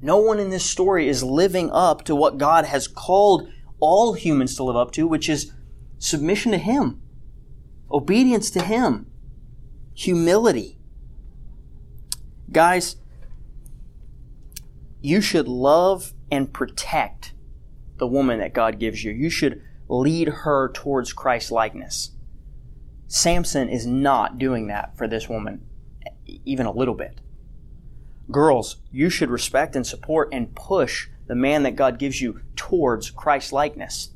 [0.00, 3.48] No one in this story is living up to what God has called
[3.80, 5.52] all humans to live up to, which is
[5.98, 7.00] submission to Him,
[7.90, 9.10] obedience to Him,
[9.94, 10.78] humility.
[12.52, 12.96] Guys,
[15.00, 17.32] you should love and protect
[17.98, 19.12] the woman that God gives you.
[19.12, 22.12] You should lead her towards Christ likeness.
[23.06, 25.66] Samson is not doing that for this woman,
[26.44, 27.20] even a little bit.
[28.30, 33.10] Girls, you should respect and support and push the man that God gives you towards
[33.10, 34.10] Christ likeness.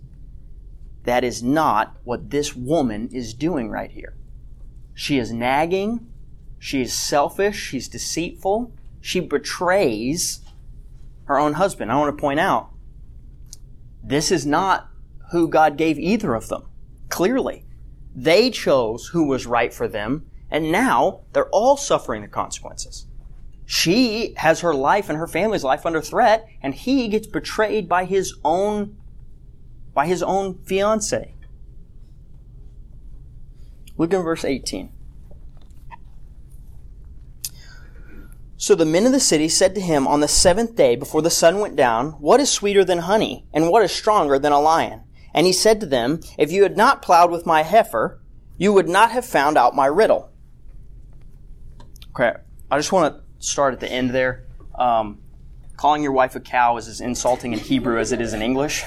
[1.04, 4.14] That is not what this woman is doing right here.
[4.94, 6.06] She is nagging.
[6.58, 7.58] She is selfish.
[7.58, 8.72] She's deceitful.
[9.00, 10.40] She betrays
[11.24, 11.90] her own husband.
[11.90, 12.71] I want to point out
[14.12, 14.88] this is not
[15.30, 16.68] who God gave either of them.
[17.08, 17.64] Clearly.
[18.14, 23.06] They chose who was right for them, and now they're all suffering the consequences.
[23.64, 28.04] She has her life and her family's life under threat, and he gets betrayed by
[28.04, 28.98] his own
[29.94, 31.34] by his own fiance.
[33.96, 34.90] Look at verse 18.
[38.62, 41.30] So the men of the city said to him on the seventh day before the
[41.30, 45.02] sun went down, What is sweeter than honey, and what is stronger than a lion?
[45.34, 48.22] And he said to them, If you had not plowed with my heifer,
[48.56, 50.30] you would not have found out my riddle.
[52.10, 52.34] Okay,
[52.70, 54.44] I just want to start at the end there.
[54.76, 55.20] Um,
[55.76, 58.84] calling your wife a cow is as insulting in Hebrew as it is in English.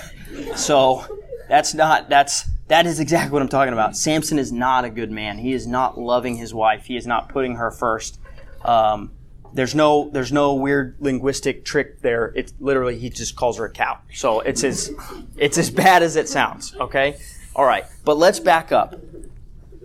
[0.56, 1.04] So
[1.50, 3.98] that's not, that's, that is exactly what I'm talking about.
[3.98, 5.38] Samson is not a good man.
[5.38, 6.86] He is not loving his wife.
[6.86, 8.22] He is not putting her first.
[8.64, 9.12] Um,
[9.56, 12.34] there's no there's no weird linguistic trick there.
[12.36, 14.00] It's literally he just calls her a cow.
[14.14, 14.92] So it's as
[15.38, 16.76] it's as bad as it sounds.
[16.76, 17.18] Okay,
[17.56, 17.86] all right.
[18.04, 18.96] But let's back up.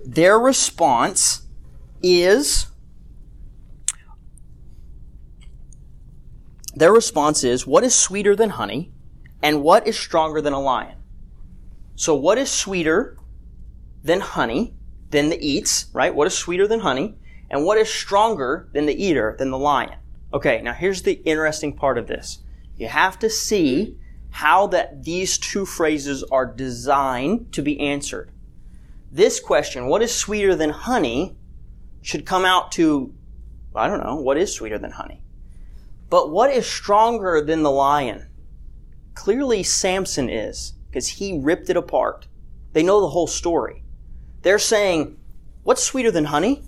[0.04, 1.42] Their response
[2.02, 2.66] is
[6.74, 8.90] their response is what is sweeter than honey,
[9.40, 10.96] and what is stronger than a lion.
[11.94, 13.16] So what is sweeter
[14.02, 14.74] than honey?
[15.10, 16.14] Than the eats, right?
[16.14, 17.16] What is sweeter than honey?
[17.50, 19.98] And what is stronger than the eater, than the lion?
[20.32, 22.38] Okay, now here's the interesting part of this.
[22.76, 23.98] You have to see
[24.30, 28.30] how that these two phrases are designed to be answered.
[29.10, 31.36] This question, what is sweeter than honey,
[32.00, 33.12] should come out to,
[33.74, 35.22] I don't know, what is sweeter than honey?
[36.08, 38.28] But what is stronger than the lion?
[39.14, 42.28] Clearly Samson is, because he ripped it apart.
[42.72, 43.82] They know the whole story.
[44.42, 45.18] They're saying,
[45.64, 46.62] what's sweeter than honey?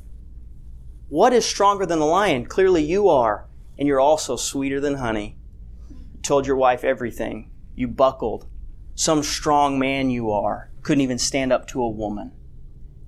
[1.12, 2.46] What is stronger than the lion?
[2.46, 3.46] Clearly you are,
[3.78, 5.36] and you're also sweeter than honey.
[5.90, 7.50] You told your wife everything.
[7.74, 8.46] You buckled.
[8.94, 10.70] Some strong man you are.
[10.80, 12.32] Couldn't even stand up to a woman.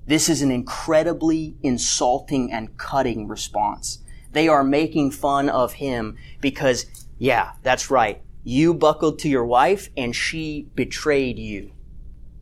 [0.07, 4.01] This is an incredibly insulting and cutting response.
[4.33, 6.85] They are making fun of him because,
[7.17, 8.21] yeah, that's right.
[8.43, 11.73] You buckled to your wife and she betrayed you.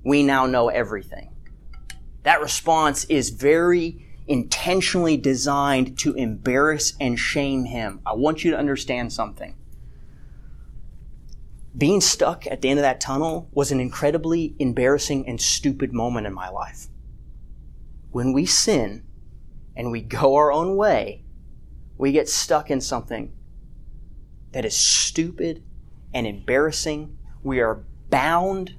[0.03, 1.33] We now know everything.
[2.25, 8.00] That response is very intentionally designed to embarrass and shame him.
[8.06, 9.56] I want you to understand something.
[11.76, 16.26] Being stuck at the end of that tunnel was an incredibly embarrassing and stupid moment
[16.26, 16.88] in my life.
[18.11, 19.04] When we sin
[19.74, 21.24] and we go our own way,
[21.96, 23.32] we get stuck in something
[24.52, 25.62] that is stupid
[26.12, 27.16] and embarrassing.
[27.42, 28.76] We are bound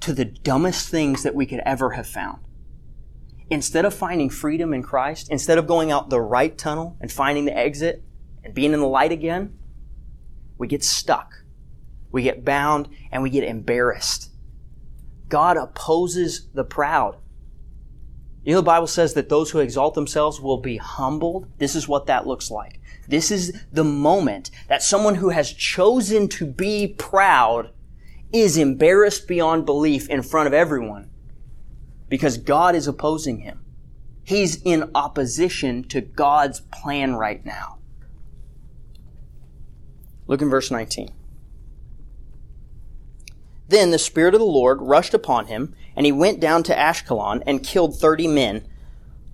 [0.00, 2.45] to the dumbest things that we could ever have found
[3.50, 7.44] instead of finding freedom in Christ, instead of going out the right tunnel and finding
[7.44, 8.02] the exit
[8.44, 9.58] and being in the light again,
[10.58, 11.44] we get stuck.
[12.10, 14.30] We get bound and we get embarrassed.
[15.28, 17.16] God opposes the proud.
[18.44, 21.48] You know, the Bible says that those who exalt themselves will be humbled.
[21.58, 22.80] This is what that looks like.
[23.08, 27.70] This is the moment that someone who has chosen to be proud
[28.32, 31.10] is embarrassed beyond belief in front of everyone
[32.08, 33.60] because God is opposing him.
[34.22, 37.78] He's in opposition to God's plan right now.
[40.26, 41.10] Look in verse 19.
[43.68, 47.42] Then the Spirit of the Lord rushed upon him, and he went down to Ashkelon
[47.46, 48.66] and killed thirty men,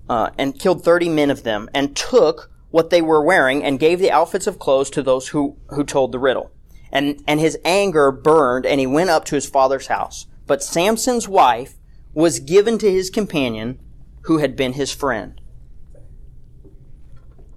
[0.09, 3.99] uh, and killed thirty men of them, and took what they were wearing, and gave
[3.99, 6.51] the outfits of clothes to those who, who told the riddle.
[6.91, 10.27] And, and his anger burned, and he went up to his father's house.
[10.47, 11.75] But Samson's wife
[12.15, 13.79] was given to his companion
[14.23, 15.41] who had been his friend.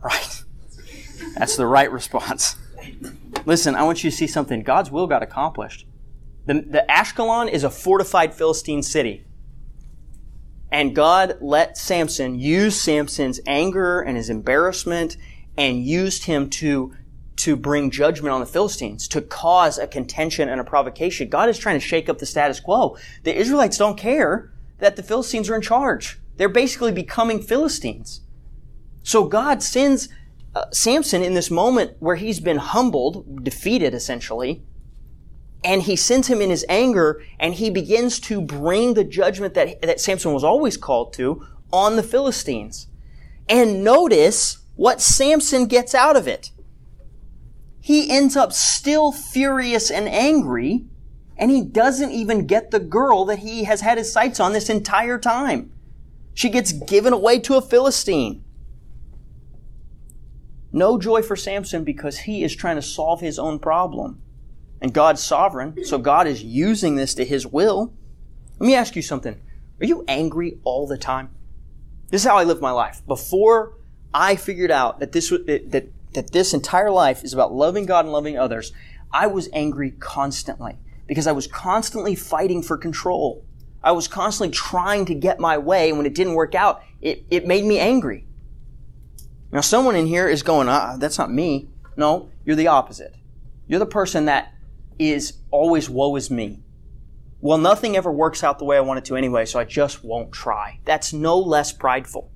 [0.01, 0.43] Right.
[1.37, 2.57] That's the right response.
[3.45, 4.63] Listen, I want you to see something.
[4.63, 5.85] God's will got accomplished.
[6.45, 9.25] The, the Ashkelon is a fortified Philistine city.
[10.71, 15.17] And God let Samson use Samson's anger and his embarrassment
[15.57, 16.93] and used him to,
[17.37, 21.29] to bring judgment on the Philistines, to cause a contention and a provocation.
[21.29, 22.97] God is trying to shake up the status quo.
[23.23, 26.19] The Israelites don't care that the Philistines are in charge.
[26.37, 28.21] They're basically becoming Philistines.
[29.03, 30.09] So God sends
[30.55, 34.63] uh, Samson in this moment where he's been humbled, defeated essentially,
[35.63, 39.81] and he sends him in his anger and he begins to bring the judgment that,
[39.81, 42.87] that Samson was always called to on the Philistines.
[43.49, 46.51] And notice what Samson gets out of it.
[47.85, 50.85] He ends up still furious and angry,
[51.37, 54.71] and he doesn't even get the girl that he has had his sights on this
[54.71, 55.71] entire time.
[56.33, 58.43] She gets given away to a Philistine.
[60.71, 64.19] No joy for Samson because he is trying to solve his own problem.
[64.81, 67.93] And God's sovereign, so God is using this to his will.
[68.59, 69.39] Let me ask you something.
[69.79, 71.29] Are you angry all the time?
[72.09, 73.05] This is how I live my life.
[73.05, 73.77] Before
[74.11, 78.05] I figured out that this was, that that this entire life is about loving God
[78.05, 78.73] and loving others,
[79.11, 83.45] I was angry constantly because I was constantly fighting for control.
[83.83, 85.89] I was constantly trying to get my way.
[85.89, 88.25] And when it didn't work out, it, it made me angry.
[89.51, 91.69] Now, someone in here is going, ah, that's not me.
[91.95, 93.15] No, you're the opposite.
[93.67, 94.53] You're the person that
[94.99, 96.63] is always woe is me.
[97.41, 100.03] Well, nothing ever works out the way I want it to anyway, so I just
[100.03, 100.79] won't try.
[100.83, 102.31] That's no less prideful.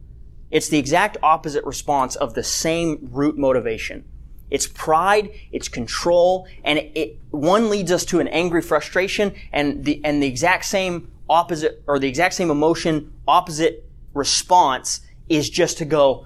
[0.52, 4.06] It's the exact opposite response of the same root motivation.
[4.50, 9.86] It's pride, it's control, and it, it, one leads us to an angry frustration, and
[9.86, 15.78] the and the exact same opposite or the exact same emotion, opposite response is just
[15.78, 16.26] to go,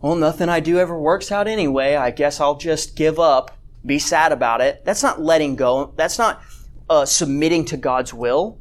[0.00, 1.96] well, nothing I do ever works out anyway.
[1.96, 4.84] I guess I'll just give up, be sad about it.
[4.84, 5.92] That's not letting go.
[5.96, 6.40] That's not
[6.88, 8.60] uh, submitting to God's will.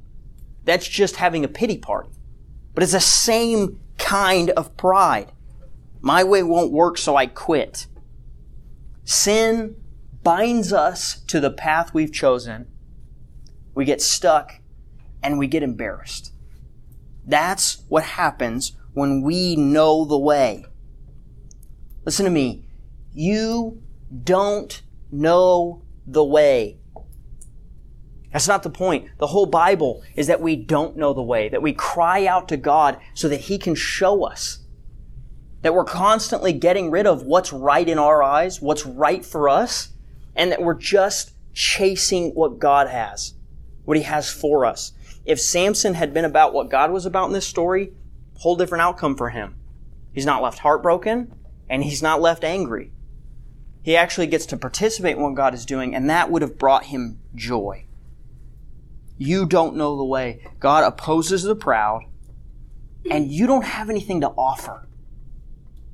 [0.64, 2.10] That's just having a pity party.
[2.76, 5.32] But it's the same kind of pride.
[6.02, 7.88] My way won't work, so I quit.
[9.06, 9.76] Sin
[10.22, 12.68] binds us to the path we've chosen.
[13.74, 14.60] We get stuck
[15.24, 16.32] and we get embarrassed.
[17.26, 20.66] That's what happens when we know the way.
[22.06, 22.66] Listen to me.
[23.14, 23.82] You
[24.24, 26.78] don't know the way.
[28.36, 29.08] That's not the point.
[29.18, 32.58] The whole Bible is that we don't know the way, that we cry out to
[32.58, 34.60] God so that He can show us.
[35.62, 39.94] That we're constantly getting rid of what's right in our eyes, what's right for us,
[40.36, 43.36] and that we're just chasing what God has,
[43.86, 44.92] what He has for us.
[45.24, 47.94] If Samson had been about what God was about in this story,
[48.40, 49.56] whole different outcome for him.
[50.12, 51.34] He's not left heartbroken,
[51.70, 52.92] and he's not left angry.
[53.82, 56.88] He actually gets to participate in what God is doing, and that would have brought
[56.88, 57.85] him joy.
[59.18, 60.45] You don't know the way.
[60.59, 62.03] God opposes the proud,
[63.09, 63.32] and hmm.
[63.32, 64.88] you don't have anything to offer.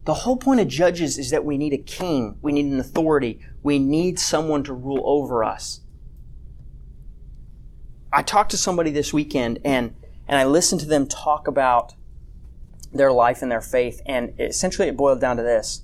[0.05, 3.39] The whole point of judges is that we need a king, we need an authority,
[3.61, 5.81] we need someone to rule over us.
[8.11, 9.95] I talked to somebody this weekend and,
[10.27, 11.93] and I listened to them talk about
[12.91, 15.83] their life and their faith, and essentially it boiled down to this.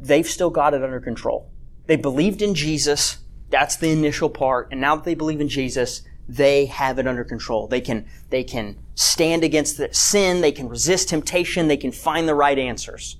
[0.00, 1.50] They've still got it under control.
[1.86, 3.18] They believed in Jesus,
[3.54, 4.66] that's the initial part.
[4.72, 7.68] And now that they believe in Jesus, they have it under control.
[7.68, 10.40] They can, they can stand against the sin.
[10.40, 11.68] They can resist temptation.
[11.68, 13.16] They can find the right answers.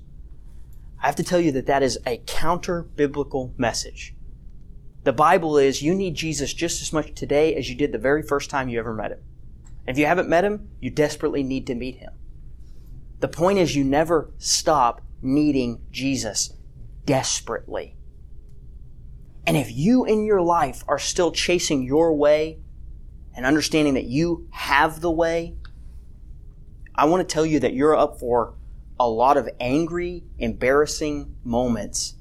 [1.01, 4.13] I have to tell you that that is a counter biblical message.
[5.05, 8.21] The Bible is you need Jesus just as much today as you did the very
[8.21, 9.19] first time you ever met him.
[9.87, 12.11] If you haven't met him, you desperately need to meet him.
[13.21, 16.51] The point is you never stop needing Jesus
[17.05, 17.94] desperately.
[19.47, 22.59] And if you in your life are still chasing your way
[23.35, 25.55] and understanding that you have the way,
[26.95, 28.55] I want to tell you that you're up for
[28.99, 32.15] a lot of angry, embarrassing moments.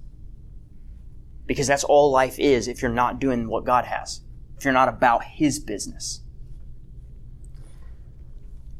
[1.46, 4.20] Because that's all life is if you're not doing what God has,
[4.56, 6.20] if you're not about His business.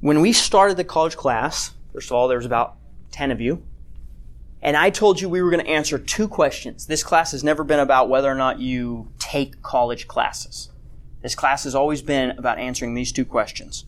[0.01, 2.77] When we started the college class, first of all, there was about
[3.13, 3.63] 10 of you
[4.65, 6.87] and I told you we were going to answer two questions.
[6.87, 10.71] This class has never been about whether or not you take college classes.
[11.21, 13.85] This class has always been about answering these two questions.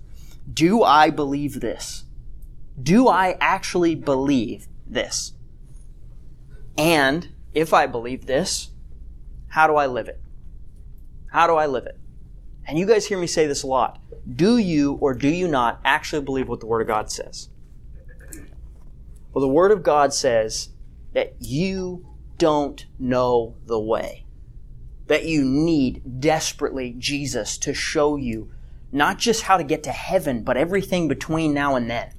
[0.52, 2.04] Do I believe this?
[2.80, 5.32] Do I actually believe this?
[6.76, 8.68] And if I believe this,
[9.48, 10.20] how do I live it?
[11.32, 11.98] How do I live it?
[12.66, 13.98] And you guys hear me say this a lot.
[14.30, 17.48] Do you or do you not actually believe what the Word of God says?
[19.36, 20.70] Well, the Word of God says
[21.12, 22.06] that you
[22.38, 24.24] don't know the way,
[25.08, 28.50] that you need desperately Jesus to show you
[28.90, 32.14] not just how to get to heaven, but everything between now and then.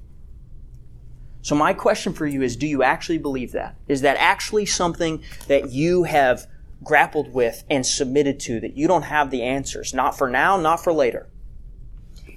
[1.42, 3.74] So my question for you is, do you actually believe that?
[3.88, 6.46] Is that actually something that you have
[6.84, 9.92] grappled with and submitted to, that you don't have the answers?
[9.92, 11.28] Not for now, not for later.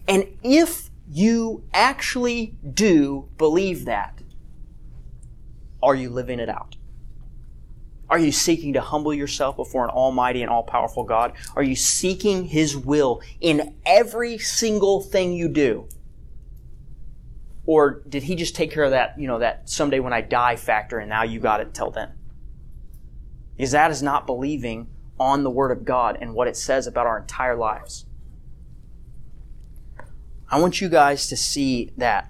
[0.08, 4.21] And if you actually do believe that,
[5.84, 6.76] are you living it out?
[8.10, 11.32] Are you seeking to humble yourself before an almighty and all powerful God?
[11.56, 15.88] Are you seeking His will in every single thing you do?
[17.66, 20.58] Or did He just take care of that, you know, that someday when I die
[20.58, 22.12] factor and now you got it till then?
[23.56, 27.08] Because that is not believing on the Word of God and what it says about
[27.08, 28.06] our entire lives.
[30.50, 32.30] I want you guys to see that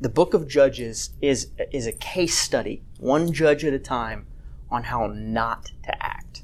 [0.00, 4.26] the book of Judges is, is a case study, one judge at a time,
[4.70, 6.42] on how not to act.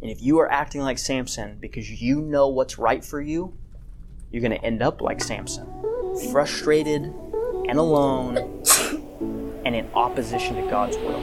[0.00, 3.56] And if you are acting like Samson because you know what's right for you,
[4.30, 5.66] you're going to end up like Samson,
[6.30, 8.62] frustrated and alone
[9.64, 11.22] and in opposition to God's will.